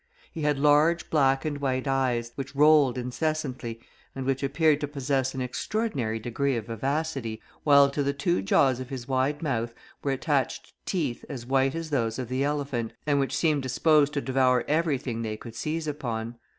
He 0.33 0.41
had 0.41 0.57
large 0.57 1.11
black 1.11 1.45
and 1.45 1.59
white 1.59 1.87
eyes, 1.87 2.31
which 2.33 2.55
rolled 2.55 2.97
incessantly, 2.97 3.79
and 4.15 4.25
which 4.25 4.41
appeared 4.41 4.81
to 4.81 4.87
possess 4.87 5.35
an 5.35 5.41
extraordinary 5.41 6.17
degree 6.17 6.57
of 6.57 6.65
vivacity, 6.65 7.39
while 7.63 7.87
to 7.91 8.01
the 8.01 8.11
two 8.11 8.41
jaws 8.41 8.79
of 8.79 8.89
his 8.89 9.07
wide 9.07 9.43
mouth 9.43 9.75
were 10.03 10.11
attached 10.11 10.73
teeth, 10.87 11.23
as 11.29 11.45
white 11.45 11.75
as 11.75 11.91
those 11.91 12.17
of 12.17 12.29
the 12.29 12.43
elephant, 12.43 12.93
and 13.05 13.19
which 13.19 13.37
seemed 13.37 13.61
disposed 13.61 14.11
to 14.13 14.21
devour 14.21 14.65
everything 14.67 15.21
they 15.21 15.37
could 15.37 15.53
seize 15.53 15.87
upon. 15.87 16.39